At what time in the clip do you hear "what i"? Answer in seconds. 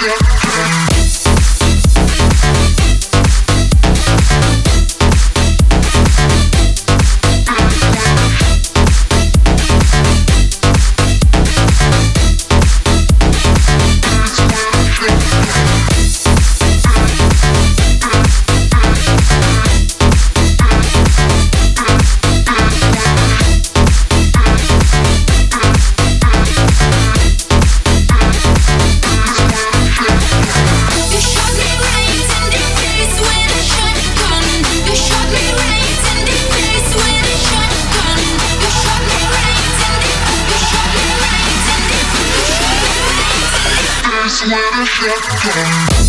44.46-44.84